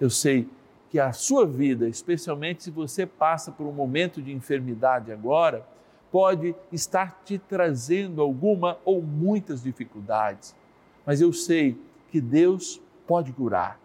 Eu 0.00 0.08
sei 0.08 0.48
que 0.88 0.98
a 0.98 1.12
sua 1.12 1.46
vida, 1.46 1.86
especialmente 1.86 2.62
se 2.62 2.70
você 2.70 3.04
passa 3.04 3.52
por 3.52 3.66
um 3.66 3.72
momento 3.72 4.22
de 4.22 4.32
enfermidade 4.32 5.12
agora, 5.12 5.66
pode 6.10 6.56
estar 6.72 7.20
te 7.22 7.38
trazendo 7.38 8.22
alguma 8.22 8.78
ou 8.86 9.02
muitas 9.02 9.62
dificuldades. 9.62 10.56
Mas 11.04 11.20
eu 11.20 11.30
sei 11.30 11.78
que 12.08 12.22
Deus 12.22 12.80
pode 13.06 13.34
curar, 13.34 13.78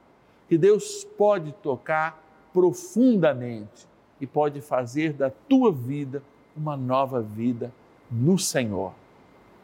que 0.48 0.58
Deus 0.58 1.04
pode 1.04 1.52
tocar 1.62 2.24
profundamente 2.54 3.86
e 4.26 4.28
pode 4.28 4.60
fazer 4.60 5.14
da 5.14 5.30
tua 5.30 5.72
vida 5.72 6.24
uma 6.58 6.76
nova 6.76 7.22
vida 7.22 7.72
no 8.10 8.40
Senhor. 8.40 8.92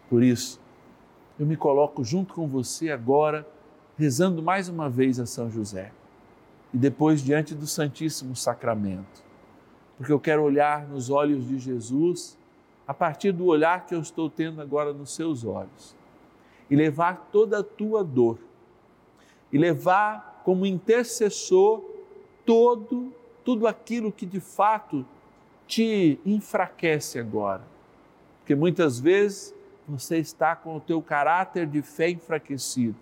Por 0.07 0.21
isso, 0.21 0.61
eu 1.39 1.47
me 1.47 1.57
coloco 1.57 2.03
junto 2.03 2.35
com 2.35 2.47
você 2.47 2.91
agora, 2.91 3.47
rezando 3.97 4.43
mais 4.43 4.69
uma 4.69 4.87
vez 4.87 5.19
a 5.19 5.25
São 5.25 5.49
José 5.49 5.91
e 6.71 6.77
depois 6.77 7.23
diante 7.23 7.55
do 7.55 7.65
Santíssimo 7.65 8.35
Sacramento, 8.35 9.23
porque 9.97 10.13
eu 10.13 10.19
quero 10.19 10.43
olhar 10.43 10.87
nos 10.87 11.09
olhos 11.09 11.47
de 11.47 11.57
Jesus 11.57 12.37
a 12.87 12.93
partir 12.93 13.31
do 13.31 13.45
olhar 13.45 13.87
que 13.87 13.95
eu 13.95 13.99
estou 13.99 14.29
tendo 14.29 14.61
agora 14.61 14.93
nos 14.93 15.15
seus 15.15 15.43
olhos 15.43 15.95
e 16.69 16.75
levar 16.75 17.29
toda 17.31 17.61
a 17.61 17.63
tua 17.63 18.03
dor 18.03 18.37
e 19.51 19.57
levar 19.57 20.43
como 20.45 20.67
intercessor 20.67 21.83
todo 22.45 23.11
tudo 23.51 23.67
aquilo 23.67 24.13
que 24.13 24.25
de 24.25 24.39
fato 24.39 25.05
te 25.67 26.17
enfraquece 26.25 27.19
agora. 27.19 27.61
Porque 28.39 28.55
muitas 28.55 28.97
vezes 28.97 29.53
você 29.85 30.19
está 30.19 30.55
com 30.55 30.77
o 30.77 30.79
teu 30.79 31.01
caráter 31.01 31.67
de 31.67 31.81
fé 31.81 32.09
enfraquecido, 32.09 32.95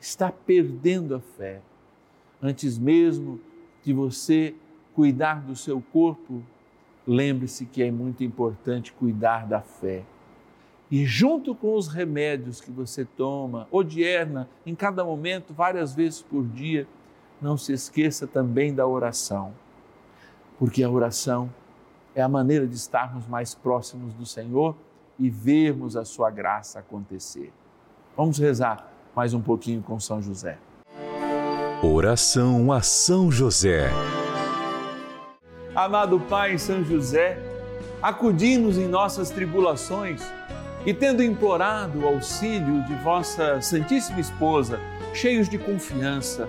está 0.00 0.32
perdendo 0.32 1.14
a 1.14 1.20
fé. 1.20 1.60
Antes 2.42 2.76
mesmo 2.76 3.38
de 3.84 3.92
você 3.92 4.56
cuidar 4.92 5.40
do 5.40 5.54
seu 5.54 5.80
corpo, 5.80 6.42
lembre-se 7.06 7.64
que 7.64 7.80
é 7.80 7.92
muito 7.92 8.24
importante 8.24 8.92
cuidar 8.92 9.46
da 9.46 9.60
fé. 9.60 10.02
E 10.90 11.06
junto 11.06 11.54
com 11.54 11.76
os 11.76 11.86
remédios 11.86 12.60
que 12.60 12.72
você 12.72 13.04
toma, 13.04 13.68
odierna, 13.70 14.48
em 14.66 14.74
cada 14.74 15.04
momento, 15.04 15.54
várias 15.54 15.94
vezes 15.94 16.20
por 16.20 16.44
dia, 16.44 16.88
não 17.40 17.56
se 17.56 17.72
esqueça 17.72 18.26
também 18.26 18.74
da 18.74 18.86
oração. 18.86 19.52
Porque 20.58 20.82
a 20.82 20.90
oração 20.90 21.50
é 22.14 22.20
a 22.20 22.28
maneira 22.28 22.66
de 22.66 22.74
estarmos 22.74 23.26
mais 23.26 23.54
próximos 23.54 24.12
do 24.12 24.26
Senhor 24.26 24.76
e 25.18 25.30
vermos 25.30 25.96
a 25.96 26.04
sua 26.04 26.30
graça 26.30 26.78
acontecer. 26.78 27.52
Vamos 28.16 28.38
rezar 28.38 28.92
mais 29.14 29.32
um 29.32 29.40
pouquinho 29.40 29.82
com 29.82 29.98
São 29.98 30.20
José. 30.20 30.58
Oração 31.82 32.72
a 32.72 32.82
São 32.82 33.30
José. 33.30 33.90
Amado 35.74 36.20
Pai 36.20 36.58
São 36.58 36.84
José, 36.84 37.38
acudi-nos 38.02 38.76
em 38.76 38.88
nossas 38.88 39.30
tribulações 39.30 40.22
e, 40.84 40.92
tendo 40.92 41.22
implorado 41.22 42.00
o 42.00 42.06
auxílio 42.06 42.82
de 42.84 42.94
vossa 42.96 43.60
Santíssima 43.62 44.20
Esposa, 44.20 44.78
cheios 45.14 45.48
de 45.48 45.58
confiança, 45.58 46.48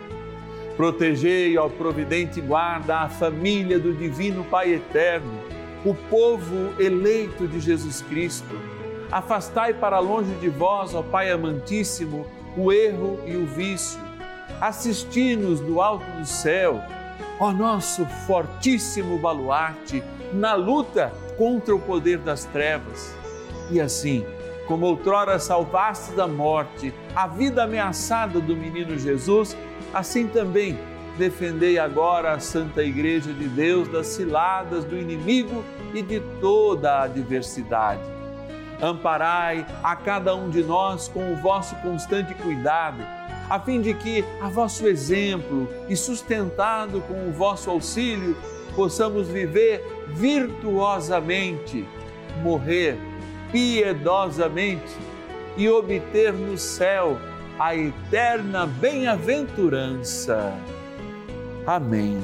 Protegei 0.75 1.57
ao 1.57 1.69
providente 1.69 2.39
guarda 2.39 2.99
a 2.99 3.09
família 3.09 3.77
do 3.77 3.93
Divino 3.93 4.43
Pai 4.43 4.73
Eterno, 4.73 5.39
o 5.85 5.93
povo 5.93 6.73
eleito 6.79 7.47
de 7.47 7.59
Jesus 7.59 8.01
Cristo. 8.01 8.55
Afastai 9.11 9.73
para 9.73 9.99
longe 9.99 10.33
de 10.35 10.49
vós, 10.49 10.95
ó 10.95 11.03
Pai 11.03 11.29
amantíssimo, 11.29 12.25
o 12.55 12.71
erro 12.71 13.19
e 13.25 13.35
o 13.35 13.45
vício. 13.45 13.99
Assisti-nos 14.59 15.59
do 15.59 15.81
alto 15.81 16.05
do 16.17 16.25
céu, 16.25 16.81
ó 17.39 17.51
nosso 17.51 18.05
fortíssimo 18.25 19.17
baluarte, 19.17 20.03
na 20.33 20.53
luta 20.53 21.11
contra 21.37 21.75
o 21.75 21.79
poder 21.79 22.19
das 22.19 22.45
trevas. 22.45 23.13
E 23.69 23.81
assim, 23.81 24.25
como 24.67 24.85
outrora 24.85 25.39
salvaste 25.39 26.13
da 26.13 26.27
morte 26.27 26.93
a 27.15 27.27
vida 27.27 27.63
ameaçada 27.63 28.39
do 28.39 28.55
menino 28.55 28.97
Jesus, 28.97 29.55
assim 29.93 30.27
também 30.27 30.77
defendei 31.17 31.77
agora 31.77 32.33
a 32.33 32.39
Santa 32.39 32.83
Igreja 32.83 33.33
de 33.33 33.47
Deus 33.47 33.87
das 33.87 34.07
ciladas 34.07 34.85
do 34.85 34.97
inimigo 34.97 35.63
e 35.93 36.01
de 36.01 36.19
toda 36.39 36.93
a 36.93 37.03
adversidade. 37.03 38.01
Amparai 38.81 39.65
a 39.83 39.95
cada 39.95 40.35
um 40.35 40.49
de 40.49 40.63
nós 40.63 41.07
com 41.07 41.31
o 41.31 41.35
vosso 41.35 41.75
constante 41.77 42.33
cuidado, 42.33 43.05
a 43.49 43.59
fim 43.59 43.81
de 43.81 43.93
que, 43.93 44.25
a 44.41 44.47
vosso 44.47 44.87
exemplo 44.87 45.67
e 45.87 45.95
sustentado 45.95 47.01
com 47.01 47.27
o 47.27 47.31
vosso 47.31 47.69
auxílio, 47.69 48.35
possamos 48.75 49.27
viver 49.27 49.85
virtuosamente, 50.07 51.85
morrer 52.41 52.97
piedosamente 53.51 54.95
e 55.57 55.69
obter 55.69 56.33
no 56.33 56.57
céu 56.57 57.17
a 57.59 57.75
eterna 57.75 58.65
bem-aventurança. 58.65 60.53
Amém. 61.65 62.19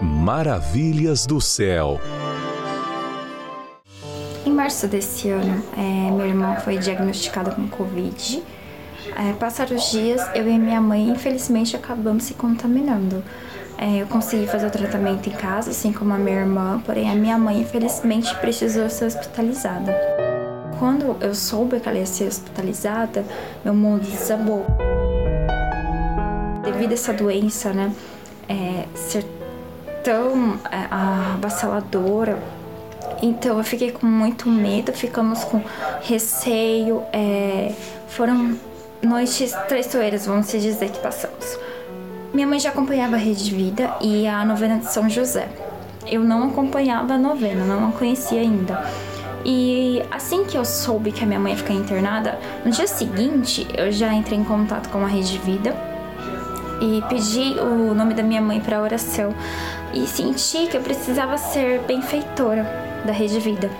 Maravilhas 0.00 1.26
do 1.26 1.40
céu. 1.40 2.00
Em 4.44 4.50
março 4.50 4.88
desse 4.88 5.28
ano, 5.28 5.62
é, 5.76 6.10
minha 6.10 6.26
irmã 6.26 6.56
foi 6.56 6.78
diagnosticada 6.78 7.50
com 7.52 7.68
Covid. 7.68 8.42
É, 9.16 9.32
passaram 9.34 9.76
os 9.76 9.90
dias, 9.90 10.20
eu 10.34 10.48
e 10.48 10.58
minha 10.58 10.80
mãe, 10.80 11.08
infelizmente, 11.08 11.76
acabamos 11.76 12.24
se 12.24 12.34
contaminando. 12.34 13.22
É, 13.78 14.02
eu 14.02 14.06
consegui 14.06 14.46
fazer 14.46 14.66
o 14.66 14.70
tratamento 14.70 15.28
em 15.28 15.32
casa, 15.32 15.70
assim 15.70 15.92
como 15.92 16.14
a 16.14 16.18
minha 16.18 16.40
irmã, 16.40 16.80
porém 16.84 17.10
a 17.10 17.14
minha 17.14 17.36
mãe, 17.36 17.60
infelizmente, 17.60 18.34
precisou 18.36 18.88
ser 18.88 19.04
hospitalizada. 19.04 19.94
Quando 20.78 21.16
eu 21.20 21.34
soube 21.34 21.78
que 21.78 21.88
ela 21.88 21.98
ia 21.98 22.06
ser 22.06 22.28
hospitalizada, 22.28 23.24
meu 23.64 23.74
mundo 23.74 24.02
desabou. 24.02 24.64
Devido 26.62 26.92
a 26.92 26.94
essa 26.94 27.12
doença, 27.12 27.72
né, 27.72 27.92
é, 28.48 28.86
ser 28.94 29.24
tão 30.02 30.58
é, 30.70 30.86
avassaladora, 30.90 32.38
então 33.22 33.58
eu 33.58 33.64
fiquei 33.64 33.92
com 33.92 34.06
muito 34.06 34.48
medo, 34.48 34.92
ficamos 34.92 35.44
com 35.44 35.62
receio, 36.02 37.02
é, 37.12 37.72
foram 38.08 38.56
noites 39.02 39.52
traiçoeiras, 39.68 40.26
vamos 40.26 40.50
dizer, 40.50 40.90
que 40.90 40.98
passamos. 40.98 41.58
Minha 42.36 42.46
mãe 42.46 42.60
já 42.60 42.68
acompanhava 42.68 43.16
a 43.16 43.18
Rede 43.18 43.50
Vida 43.50 43.96
e 43.98 44.26
a 44.26 44.44
novena 44.44 44.76
de 44.76 44.92
São 44.92 45.08
José. 45.08 45.48
Eu 46.06 46.22
não 46.22 46.46
acompanhava 46.46 47.14
a 47.14 47.18
novena, 47.18 47.64
não 47.64 47.88
a 47.88 47.92
conhecia 47.92 48.42
ainda. 48.42 48.86
E 49.42 50.02
assim 50.10 50.44
que 50.44 50.54
eu 50.54 50.62
soube 50.62 51.12
que 51.12 51.24
a 51.24 51.26
minha 51.26 51.40
mãe 51.40 51.52
ia 51.52 51.56
ficar 51.56 51.72
internada, 51.72 52.38
no 52.62 52.70
dia 52.70 52.86
seguinte 52.86 53.66
eu 53.74 53.90
já 53.90 54.12
entrei 54.12 54.38
em 54.38 54.44
contato 54.44 54.90
com 54.90 55.02
a 55.02 55.06
Rede 55.06 55.38
Vida 55.38 55.74
e 56.78 57.02
pedi 57.08 57.58
o 57.58 57.94
nome 57.94 58.12
da 58.12 58.22
minha 58.22 58.42
mãe 58.42 58.60
para 58.60 58.82
oração 58.82 59.34
e 59.94 60.06
senti 60.06 60.66
que 60.66 60.76
eu 60.76 60.82
precisava 60.82 61.38
ser 61.38 61.80
benfeitora 61.86 62.66
da 63.06 63.14
Rede 63.14 63.40
Vida. 63.40 63.70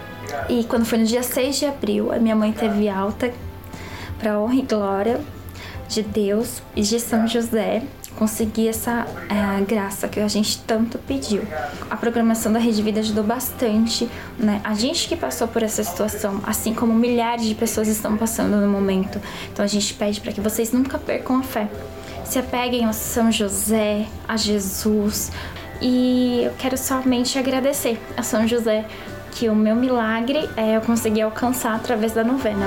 E 0.49 0.65
quando 0.65 0.87
foi 0.87 0.97
no 0.97 1.05
dia 1.05 1.23
6 1.23 1.57
de 1.57 1.67
abril, 1.67 2.11
a 2.11 2.19
minha 2.19 2.35
mãe 2.35 2.53
teve 2.53 2.89
alta 2.89 3.31
para 4.19 4.41
honra 4.41 4.55
e 4.55 4.63
glória 4.63 5.21
de 5.91 6.03
Deus 6.03 6.63
e 6.75 6.81
de 6.81 6.99
São 6.99 7.29
José 7.29 7.83
conseguir 8.17 8.69
essa 8.69 9.07
é, 9.29 9.61
graça 9.63 10.09
que 10.09 10.19
a 10.19 10.29
gente 10.29 10.59
tanto 10.63 10.99
pediu. 10.99 11.43
A 11.91 11.97
programação 11.97 12.53
da 12.53 12.59
Rede 12.59 12.83
Vida 12.83 13.01
ajudou 13.01 13.23
bastante, 13.23 14.09
né? 14.39 14.61
A 14.65 14.75
gente 14.75 15.09
que 15.09 15.17
passou 15.17 15.47
por 15.47 15.63
essa 15.63 15.85
situação, 15.85 16.41
assim 16.45 16.75
como 16.75 16.93
milhares 16.93 17.47
de 17.47 17.55
pessoas 17.55 17.89
estão 17.89 18.17
passando 18.17 18.57
no 18.57 18.69
momento. 18.69 19.21
Então 19.53 19.65
a 19.65 19.69
gente 19.69 19.95
pede 19.95 20.21
para 20.21 20.33
que 20.33 20.41
vocês 20.41 20.73
nunca 20.73 20.99
percam 20.99 21.39
a 21.39 21.43
fé. 21.43 21.69
Se 22.25 22.39
apeguem 22.39 22.85
a 22.85 22.93
São 22.93 23.31
José, 23.31 24.07
a 24.27 24.37
Jesus. 24.37 25.31
E 25.81 26.43
eu 26.45 26.53
quero 26.59 26.77
somente 26.77 27.39
agradecer 27.39 28.01
a 28.17 28.23
São 28.23 28.49
José 28.49 28.87
que 29.33 29.51
o 29.51 29.55
meu 29.55 29.77
milagre 29.77 30.49
é, 30.57 30.77
eu 30.77 30.81
consegui 30.81 31.21
alcançar 31.21 31.75
através 31.75 32.13
da 32.13 32.25
novena. 32.25 32.67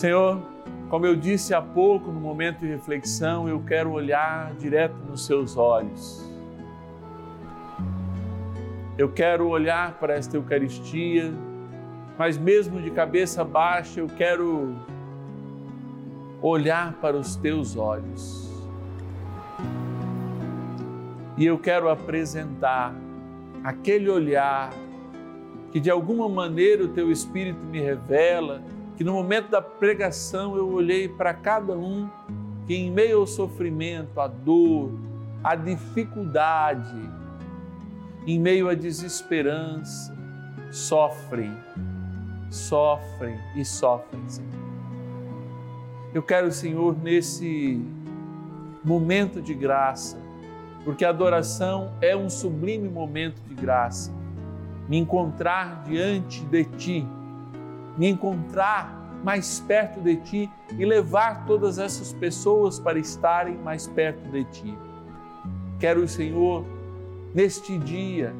Senhor, 0.00 0.40
como 0.88 1.04
eu 1.04 1.14
disse 1.14 1.52
há 1.52 1.60
pouco 1.60 2.10
no 2.10 2.18
momento 2.18 2.60
de 2.60 2.68
reflexão, 2.68 3.46
eu 3.46 3.60
quero 3.60 3.92
olhar 3.92 4.54
direto 4.54 4.96
nos 5.06 5.26
seus 5.26 5.58
olhos. 5.58 6.26
Eu 8.96 9.12
quero 9.12 9.46
olhar 9.46 9.98
para 9.98 10.14
esta 10.14 10.38
Eucaristia, 10.38 11.30
mas 12.16 12.38
mesmo 12.38 12.80
de 12.80 12.90
cabeça 12.90 13.44
baixa, 13.44 14.00
eu 14.00 14.06
quero 14.06 14.74
olhar 16.40 16.94
para 16.94 17.18
os 17.18 17.36
teus 17.36 17.76
olhos. 17.76 18.50
E 21.36 21.44
eu 21.44 21.58
quero 21.58 21.90
apresentar 21.90 22.94
aquele 23.62 24.08
olhar 24.08 24.70
que 25.70 25.78
de 25.78 25.90
alguma 25.90 26.26
maneira 26.26 26.84
o 26.84 26.88
teu 26.88 27.12
Espírito 27.12 27.66
me 27.66 27.80
revela 27.82 28.62
que 29.00 29.04
no 29.04 29.14
momento 29.14 29.48
da 29.48 29.62
pregação 29.62 30.58
eu 30.58 30.70
olhei 30.70 31.08
para 31.08 31.32
cada 31.32 31.72
um 31.72 32.06
que, 32.66 32.74
em 32.74 32.90
meio 32.90 33.20
ao 33.20 33.26
sofrimento, 33.26 34.20
à 34.20 34.26
dor, 34.26 34.92
à 35.42 35.54
dificuldade, 35.54 37.00
em 38.26 38.38
meio 38.38 38.68
à 38.68 38.74
desesperança, 38.74 40.14
sofrem, 40.70 41.50
sofrem 42.50 43.40
e 43.56 43.64
sofrem, 43.64 44.20
Senhor. 44.28 44.50
Eu 46.12 46.22
quero, 46.22 46.52
Senhor, 46.52 46.94
nesse 47.02 47.82
momento 48.84 49.40
de 49.40 49.54
graça, 49.54 50.18
porque 50.84 51.06
a 51.06 51.08
adoração 51.08 51.90
é 52.02 52.14
um 52.14 52.28
sublime 52.28 52.86
momento 52.86 53.40
de 53.48 53.54
graça, 53.54 54.12
me 54.86 54.98
encontrar 54.98 55.84
diante 55.84 56.44
de 56.44 56.64
Ti 56.64 57.08
me 58.00 58.08
encontrar 58.08 59.20
mais 59.22 59.60
perto 59.60 60.00
de 60.00 60.16
Ti 60.16 60.50
e 60.78 60.86
levar 60.86 61.44
todas 61.44 61.78
essas 61.78 62.14
pessoas 62.14 62.80
para 62.80 62.98
estarem 62.98 63.58
mais 63.58 63.86
perto 63.86 64.26
de 64.30 64.42
Ti. 64.44 64.78
Quero, 65.78 66.08
Senhor, 66.08 66.64
neste 67.34 67.76
dia 67.76 68.34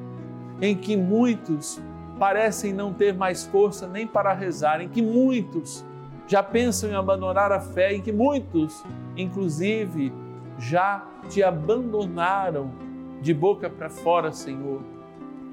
em 0.62 0.74
que 0.74 0.96
muitos 0.96 1.78
parecem 2.18 2.72
não 2.72 2.94
ter 2.94 3.12
mais 3.12 3.44
força 3.44 3.86
nem 3.86 4.06
para 4.06 4.32
rezar, 4.32 4.80
em 4.80 4.88
que 4.88 5.02
muitos 5.02 5.84
já 6.26 6.42
pensam 6.42 6.88
em 6.88 6.94
abandonar 6.94 7.52
a 7.52 7.60
fé, 7.60 7.92
em 7.92 8.00
que 8.00 8.12
muitos, 8.12 8.82
inclusive, 9.14 10.10
já 10.58 11.04
te 11.28 11.42
abandonaram 11.42 12.70
de 13.20 13.34
boca 13.34 13.68
para 13.68 13.90
fora, 13.90 14.32
Senhor, 14.32 14.80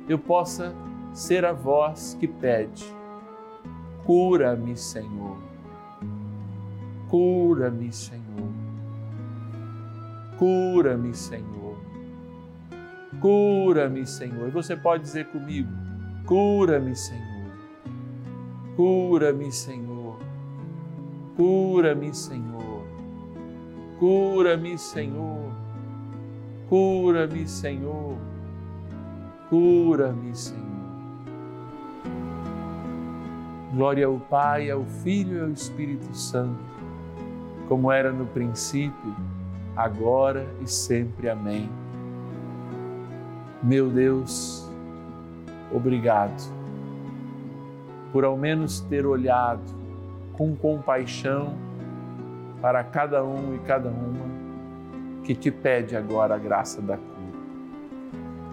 eu 0.07 0.17
possa 0.17 0.73
ser 1.11 1.43
a 1.43 1.51
voz 1.51 2.15
que 2.17 2.25
pede: 2.25 2.96
cura-me, 4.07 4.77
Senhor. 4.77 5.37
Cura-me, 7.09 7.91
Senhor. 7.91 8.51
Cura-me, 10.37 11.13
Senhor. 11.13 11.77
Cura-me, 13.19 14.05
Senhor. 14.07 14.47
E 14.47 14.51
você 14.51 14.77
pode 14.77 15.03
dizer 15.03 15.25
comigo: 15.25 15.69
cura-me, 16.25 16.95
Senhor. 16.95 17.51
Cura-me, 18.77 19.51
Senhor. 19.51 20.17
Cura-me, 21.35 22.13
Senhor. 22.13 22.87
Cura-me, 23.99 24.77
Senhor. 24.77 25.51
Cura-me, 26.69 27.47
Senhor. 27.47 28.17
Cura-me, 29.49 30.33
Senhor. 30.33 30.76
Glória 33.73 34.07
ao 34.07 34.19
Pai, 34.19 34.69
ao 34.69 34.83
Filho 34.85 35.37
e 35.37 35.41
ao 35.41 35.49
Espírito 35.49 36.15
Santo, 36.15 36.59
como 37.67 37.91
era 37.91 38.11
no 38.11 38.25
princípio, 38.25 39.15
agora 39.75 40.45
e 40.61 40.67
sempre. 40.67 41.29
Amém. 41.29 41.69
Meu 43.61 43.89
Deus, 43.89 44.69
obrigado 45.73 46.57
por 48.11 48.23
ao 48.23 48.37
menos 48.37 48.79
ter 48.81 49.05
olhado 49.05 49.61
com 50.33 50.55
compaixão 50.55 51.55
para 52.61 52.83
cada 52.83 53.23
um 53.23 53.55
e 53.55 53.59
cada 53.59 53.89
uma 53.89 54.25
que 55.23 55.35
te 55.35 55.51
pede 55.51 55.95
agora 55.95 56.35
a 56.35 56.37
graça 56.37 56.81
da 56.81 56.95
cura. 56.95 57.17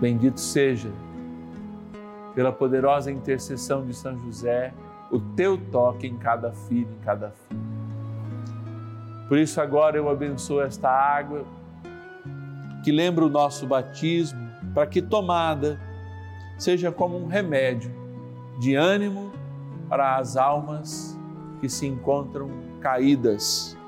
Bendito 0.01 0.41
seja, 0.41 0.91
pela 2.35 2.53
poderosa 2.53 3.13
intercessão 3.13 3.87
de 3.87 3.95
São 3.95 4.19
José, 4.25 4.75
o 5.15 5.21
teu 5.21 5.57
toque 5.57 6.09
em 6.09 6.17
cada 6.17 6.51
filho, 6.51 6.89
em 6.91 7.05
cada 7.05 7.31
filha. 7.31 7.63
Por 9.29 9.39
isso, 9.39 9.61
agora 9.61 9.97
eu 9.97 10.11
abençoo 10.11 10.61
esta 10.61 10.91
água 10.91 11.45
que 12.83 12.91
lembra 12.91 13.25
o 13.25 13.31
nosso 13.31 13.65
batismo, 13.65 14.41
para 14.75 14.89
que 14.89 15.01
tomada 15.01 15.81
seja 16.59 16.91
como 16.91 17.17
um 17.17 17.29
remédio 17.29 17.93
de 18.59 18.75
ânimo 18.75 19.31
para 19.89 20.17
as 20.17 20.37
almas 20.37 21.17
que 21.61 21.69
se 21.69 21.87
encontram 21.87 22.51
caídas, 22.81 23.79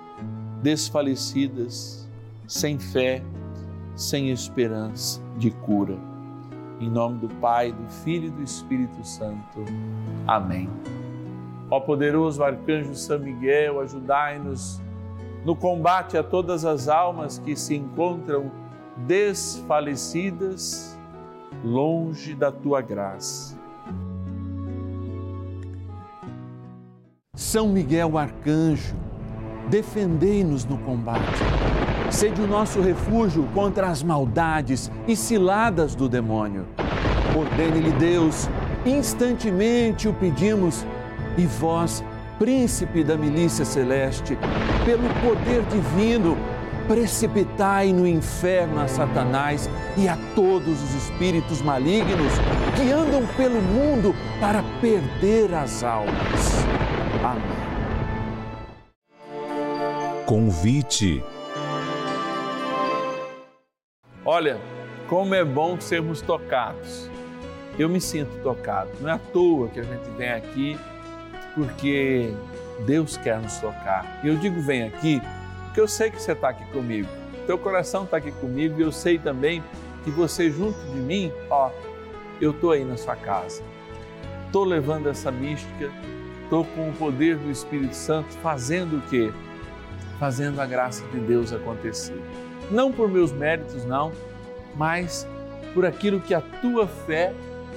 desfalecidas, 0.63 2.09
sem 2.47 2.79
fé, 2.79 3.21
sem 3.97 4.31
esperança 4.31 5.21
de 5.37 5.51
cura. 5.51 5.99
Em 6.79 6.89
nome 6.89 7.19
do 7.19 7.29
Pai, 7.41 7.73
do 7.73 7.91
Filho 8.05 8.29
e 8.29 8.31
do 8.31 8.45
Espírito 8.45 9.05
Santo. 9.05 9.65
Amém. 10.25 10.71
Ó 11.71 11.81
poderoso 11.81 12.43
arcanjo 12.43 12.95
São 12.95 13.19
Miguel, 13.19 13.81
ajudai-nos 13.81 14.81
no 15.45 15.55
combate 15.55 16.17
a 16.17 16.23
todas 16.23 16.65
as 16.65 16.89
almas 16.89 17.39
que 17.39 17.57
se 17.57 17.75
encontram 17.75 18.51
desfalecidas, 18.97 20.99
longe 21.65 22.35
da 22.35 22.51
tua 22.51 22.81
graça. 22.81 23.57
São 27.35 27.69
Miguel 27.69 28.17
arcanjo, 28.17 28.97
defendei-nos 29.69 30.65
no 30.65 30.79
combate 30.79 31.43
Sede 32.11 32.41
o 32.41 32.47
nosso 32.47 32.81
refúgio 32.81 33.47
contra 33.53 33.89
as 33.89 34.03
maldades 34.03 34.91
e 35.09 35.17
ciladas 35.17 35.95
do 35.95 36.09
demônio. 36.09 36.65
Ordene-lhe 37.37 37.91
Deus, 37.93 38.49
instantemente 38.87 40.09
o 40.09 40.15
pedimos, 40.15 40.87
e 41.37 41.47
vós, 41.47 42.05
príncipe 42.39 43.03
da 43.03 43.17
milícia 43.17 43.65
celeste, 43.65 44.39
pelo 44.85 45.09
poder 45.21 45.63
divino, 45.65 46.37
precipitai 46.87 47.93
no 47.93 48.07
inferno 48.07 48.81
a 48.81 48.89
Satanás 48.89 49.69
e 49.97 50.09
a 50.09 50.17
todos 50.35 50.83
os 50.83 50.95
espíritos 50.95 51.61
malignos 51.61 52.33
que 52.77 52.93
andam 52.93 53.27
pelo 53.37 53.61
mundo 53.61 54.15
para 54.41 54.63
perder 54.81 55.53
as 55.55 55.83
almas. 55.83 56.65
Amém. 57.25 57.67
Convite. 60.27 61.23
Olha, 64.25 64.59
como 65.09 65.35
é 65.35 65.45
bom 65.45 65.81
sermos 65.81 66.21
tocados. 66.21 67.09
Eu 67.79 67.89
me 67.89 68.01
sinto 68.01 68.43
tocado. 68.43 68.91
Não 69.01 69.09
é 69.09 69.13
à 69.13 69.19
toa 69.19 69.69
que 69.69 69.79
a 69.79 69.85
gente 69.85 70.09
vem 70.17 70.31
aqui, 70.31 70.79
porque 71.57 72.33
Deus 72.87 73.17
quer 73.17 73.41
nos 73.41 73.59
tocar. 73.59 74.21
E 74.23 74.29
eu 74.29 74.37
digo 74.37 74.61
vem 74.61 74.85
aqui, 74.85 75.21
porque 75.65 75.81
eu 75.81 75.89
sei 75.89 76.09
que 76.09 76.23
você 76.23 76.31
está 76.31 76.51
aqui 76.51 76.65
comigo. 76.67 77.09
Teu 77.49 77.59
coração 77.59 78.05
está 78.05 78.19
aqui 78.19 78.31
comigo 78.31 78.79
e 78.79 78.83
eu 78.83 78.93
sei 78.93 79.19
também 79.19 79.61
que 80.05 80.11
você 80.11 80.49
junto 80.49 80.79
de 80.93 80.99
mim, 81.01 81.33
ó, 81.51 81.71
eu 82.41 82.53
estou 82.53 82.71
aí 82.71 82.85
na 82.85 82.97
sua 82.97 83.17
casa. 83.17 83.61
Estou 84.47 84.65
levando 84.65 85.09
essa 85.09 85.33
mística, 85.33 85.91
estou 86.45 86.65
com 86.65 86.89
o 86.89 86.93
poder 86.93 87.37
do 87.37 87.51
Espírito 87.51 87.97
Santo 87.97 88.33
fazendo 88.43 88.99
o 88.99 89.03
quê? 89.03 89.33
Fazendo 90.21 90.61
a 90.61 90.67
graça 90.67 91.05
de 91.09 91.19
Deus 91.19 91.53
acontecer 91.53 92.23
não 92.71 92.93
por 92.93 93.09
meus 93.09 93.33
méritos, 93.33 93.85
não, 93.85 94.13
mas 94.75 95.27
por 95.75 95.85
aquilo 95.85 96.21
que 96.21 96.35
a 96.35 96.41
tua 96.41 96.87
fé 96.87 97.33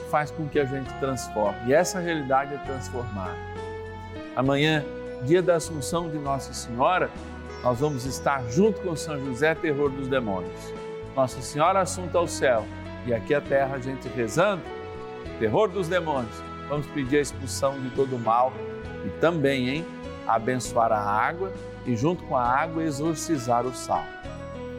faz 0.09 0.31
com 0.31 0.47
que 0.47 0.59
a 0.59 0.65
gente 0.65 0.91
transforme. 0.99 1.57
E 1.67 1.73
essa 1.73 1.99
realidade 1.99 2.53
é 2.53 2.57
transformar. 2.57 3.35
Amanhã, 4.39 4.85
dia 5.23 5.41
da 5.41 5.57
Assunção 5.57 6.09
de 6.09 6.17
Nossa 6.17 6.53
Senhora, 6.53 7.09
nós 7.61 7.81
vamos 7.81 8.05
estar 8.05 8.41
junto 8.49 8.79
com 8.79 8.95
São 8.95 9.19
José, 9.25 9.53
terror 9.53 9.89
dos 9.89 10.07
demônios. 10.07 10.73
Nossa 11.13 11.41
Senhora 11.41 11.81
assunta 11.81 12.17
ao 12.17 12.25
céu 12.25 12.65
e 13.05 13.13
aqui 13.13 13.33
a 13.33 13.41
terra 13.41 13.75
a 13.75 13.79
gente 13.79 14.07
rezando, 14.07 14.61
terror 15.39 15.67
dos 15.67 15.89
demônios. 15.89 16.33
Vamos 16.69 16.87
pedir 16.87 17.17
a 17.17 17.21
expulsão 17.21 17.77
de 17.81 17.89
todo 17.89 18.15
o 18.15 18.19
mal 18.19 18.53
e 19.05 19.09
também, 19.19 19.67
hein, 19.67 19.85
abençoar 20.25 20.93
a 20.93 21.01
água 21.01 21.51
e 21.85 21.93
junto 21.97 22.23
com 22.23 22.37
a 22.37 22.47
água 22.47 22.81
exorcizar 22.81 23.65
o 23.65 23.75
sal. 23.75 24.05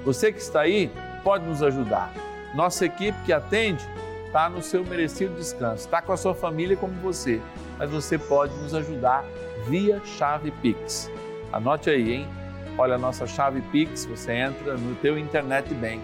Você 0.06 0.32
que 0.32 0.40
está 0.40 0.62
aí 0.62 0.90
pode 1.22 1.44
nos 1.44 1.62
ajudar. 1.62 2.14
Nossa 2.54 2.86
equipe 2.86 3.18
que 3.26 3.32
atende 3.34 3.86
está 4.24 4.48
no 4.48 4.62
seu 4.62 4.82
merecido 4.86 5.34
descanso, 5.34 5.84
está 5.84 6.00
com 6.00 6.12
a 6.12 6.16
sua 6.16 6.34
família 6.34 6.78
como 6.78 6.94
você, 7.02 7.42
mas 7.80 7.90
você 7.90 8.18
pode 8.18 8.54
nos 8.58 8.74
ajudar 8.74 9.24
via 9.66 10.00
chave 10.04 10.50
Pix. 10.50 11.10
Anote 11.50 11.88
aí, 11.88 12.12
hein? 12.12 12.28
Olha 12.76 12.96
a 12.96 12.98
nossa 12.98 13.26
chave 13.26 13.62
Pix, 13.72 14.04
você 14.04 14.32
entra 14.32 14.76
no 14.76 14.94
teu 14.96 15.18
internet 15.18 15.72
bank. 15.72 16.02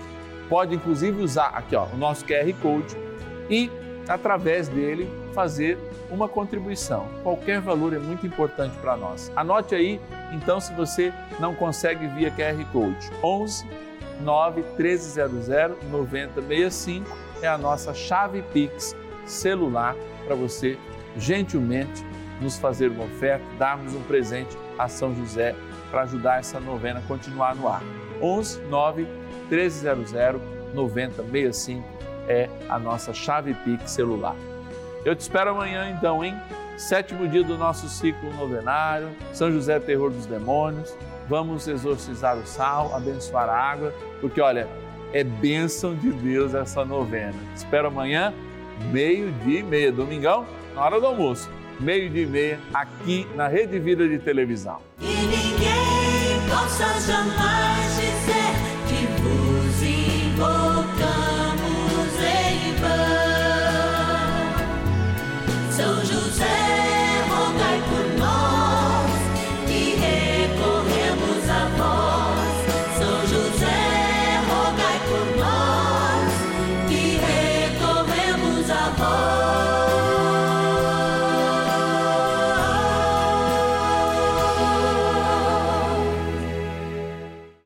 Pode 0.49 0.75
inclusive 0.75 1.23
usar 1.23 1.49
aqui, 1.49 1.77
ó, 1.77 1.85
o 1.85 1.97
nosso 1.97 2.25
QR 2.25 2.51
Code 2.63 2.97
e 3.51 3.71
através 4.09 4.69
dele 4.69 5.07
fazer 5.35 5.79
uma 6.11 6.29
contribuição. 6.29 7.09
Qualquer 7.23 7.61
valor 7.61 7.93
é 7.93 7.99
muito 7.99 8.27
importante 8.27 8.75
para 8.79 8.97
nós. 8.97 9.31
Anote 9.37 9.75
aí, 9.75 10.01
então, 10.33 10.59
se 10.59 10.73
você 10.73 11.13
não 11.39 11.55
consegue 11.55 12.07
via 12.09 12.31
QR 12.31 12.65
Code. 12.73 13.11
11 13.23 13.67
9 14.23 14.63
1300 14.79 15.49
9065 15.91 17.07
é 17.43 17.49
a 17.49 17.59
nossa 17.59 17.93
chave 17.93 18.41
Pix 18.53 18.97
celular 19.27 19.95
para 20.25 20.35
você 20.35 20.79
gentilmente 21.19 22.05
nos 22.41 22.59
fazer 22.59 22.91
uma 22.91 23.05
oferta, 23.05 23.45
darmos 23.59 23.95
um 23.95 24.03
presente 24.03 24.57
a 24.79 24.89
São 24.89 25.15
José 25.15 25.55
para 25.91 26.03
ajudar 26.03 26.41
essa 26.41 26.61
novena 26.61 27.01
a 27.01 27.03
continuar 27.03 27.55
no 27.55 27.69
ar. 27.69 27.83
11 28.21 28.63
9 28.63 29.07
1300 29.49 30.13
9065 30.75 31.85
é 32.29 32.49
a 32.69 32.79
nossa 32.79 33.15
chave 33.15 33.55
Pix 33.55 33.91
celular. 33.91 34.37
Eu 35.05 35.15
te 35.15 35.21
espero 35.21 35.51
amanhã 35.51 35.91
então, 35.97 36.25
hein? 36.25 36.35
Sétimo 36.77 37.27
dia 37.27 37.43
do 37.43 37.57
nosso 37.57 37.89
ciclo 37.89 38.33
novenário, 38.35 39.09
São 39.33 39.51
José 39.51 39.79
Terror 39.81 40.11
dos 40.11 40.27
Demônios 40.27 40.95
vamos 41.29 41.67
exorcizar 41.67 42.37
o 42.37 42.47
sal, 42.47 42.95
abençoar 42.95 43.49
a 43.49 43.57
água, 43.57 43.95
porque 44.21 44.41
olha, 44.41 44.69
é 45.13 45.23
bênção 45.25 45.95
de 45.95 46.11
Deus 46.11 46.55
essa 46.55 46.85
novena. 46.85 47.35
Espero 47.55 47.89
amanhã, 47.89 48.33
meio-dia 48.93 49.61
e 49.61 49.63
meia, 49.63 49.93
domingão, 49.93 50.47
na 50.77 50.83
hora 50.85 51.01
do 51.01 51.07
almoço, 51.07 51.49
meio-dia 51.81 52.25
e 52.25 52.27
meia, 52.27 52.61
aqui 52.75 53.27
na 53.35 53.49
Rede 53.49 53.79
Vida 53.79 54.07
de 54.07 54.19
Televisão. 54.19 54.79
E 55.01 55.07
ninguém 55.07 56.49
possa 56.51 56.85
jamais 57.01 57.86